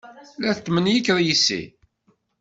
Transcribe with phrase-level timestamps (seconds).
[0.43, 1.61] La tetmenyikeḍ yes-i?